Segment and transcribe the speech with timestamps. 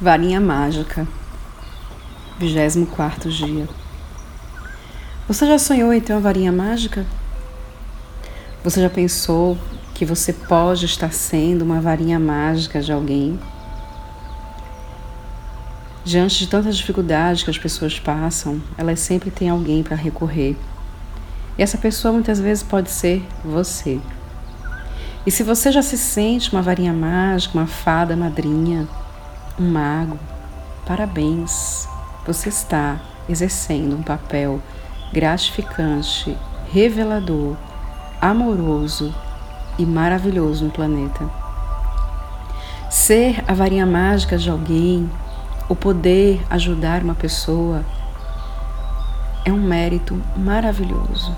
[0.00, 1.08] Varinha Mágica,
[2.38, 3.68] 24 dia.
[5.26, 7.04] Você já sonhou em ter uma varinha mágica?
[8.62, 9.58] Você já pensou
[9.94, 13.40] que você pode estar sendo uma varinha mágica de alguém?
[16.04, 20.56] Diante de tantas dificuldades que as pessoas passam, elas sempre têm alguém para recorrer.
[21.58, 24.00] E essa pessoa muitas vezes pode ser você.
[25.26, 28.86] E se você já se sente uma varinha mágica, uma fada madrinha,
[29.58, 30.18] um mago.
[30.86, 31.88] Parabéns,
[32.26, 34.60] você está exercendo um papel
[35.12, 36.36] gratificante,
[36.72, 37.56] revelador,
[38.20, 39.14] amoroso
[39.78, 41.28] e maravilhoso no planeta.
[42.90, 45.10] Ser a varinha mágica de alguém,
[45.68, 47.84] o poder ajudar uma pessoa,
[49.44, 51.34] é um mérito maravilhoso.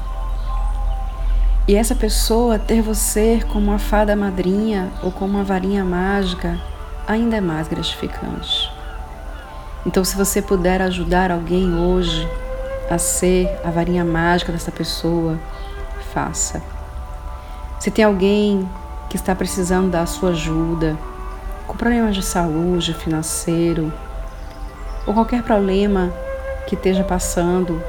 [1.67, 6.59] E essa pessoa ter você como uma fada madrinha ou como uma varinha mágica
[7.11, 8.71] ainda é mais gratificante.
[9.85, 12.29] Então, se você puder ajudar alguém hoje
[12.89, 15.37] a ser a varinha mágica dessa pessoa,
[16.15, 16.63] faça.
[17.81, 18.69] Se tem alguém
[19.09, 20.97] que está precisando da sua ajuda,
[21.67, 23.93] com problemas de saúde, financeiro,
[25.05, 26.13] ou qualquer problema
[26.69, 27.83] que esteja passando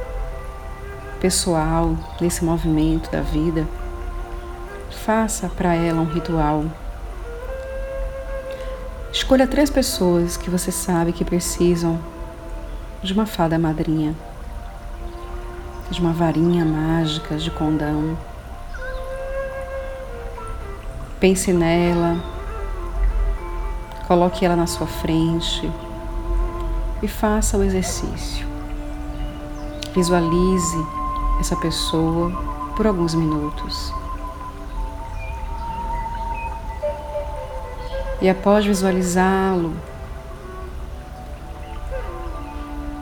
[1.19, 3.67] pessoal nesse movimento da vida,
[4.89, 6.65] faça para ela um ritual
[9.21, 11.99] Escolha três pessoas que você sabe que precisam
[13.03, 14.15] de uma fada madrinha,
[15.91, 18.17] de uma varinha mágica de condão.
[21.19, 22.19] Pense nela,
[24.07, 25.71] coloque ela na sua frente
[27.03, 28.45] e faça o exercício.
[29.93, 30.85] Visualize
[31.39, 32.31] essa pessoa
[32.75, 33.93] por alguns minutos.
[38.21, 39.75] E após visualizá-lo,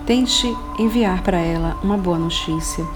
[0.05, 0.47] tente
[0.79, 2.87] enviar para ela uma boa notícia.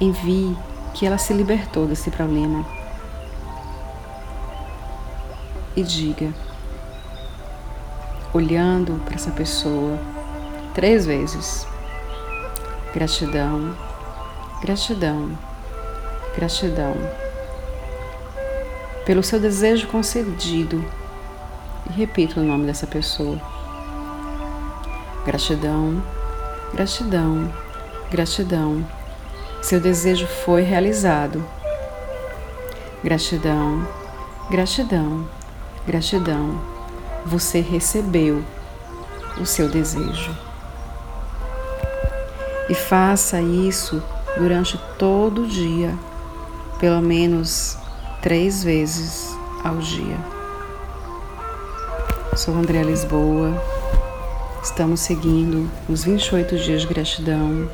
[0.00, 0.56] Envie
[0.94, 2.64] que ela se libertou desse problema.
[5.74, 6.32] E diga,
[8.32, 9.98] olhando para essa pessoa
[10.74, 11.66] três vezes:
[12.94, 13.74] gratidão,
[14.62, 15.36] gratidão,
[16.36, 17.23] gratidão
[19.04, 20.84] pelo seu desejo concedido.
[21.88, 23.38] E repito o nome dessa pessoa.
[25.24, 26.02] Gratidão,
[26.72, 27.52] gratidão,
[28.10, 28.86] gratidão.
[29.62, 31.44] Seu desejo foi realizado.
[33.02, 33.86] Gratidão,
[34.50, 35.28] gratidão,
[35.86, 36.60] gratidão.
[37.26, 38.44] Você recebeu
[39.40, 40.36] o seu desejo.
[42.68, 44.02] E faça isso
[44.38, 45.94] durante todo o dia,
[46.78, 47.78] pelo menos
[48.24, 50.16] três vezes ao dia.
[52.34, 53.52] Sou André Lisboa,
[54.62, 57.68] estamos seguindo os 28 dias de gratidão.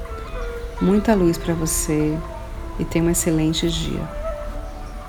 [0.83, 2.19] Muita luz para você
[2.81, 4.03] e tenha um excelente dia.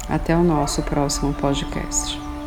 [0.08, 2.31] Até o nosso próximo podcast.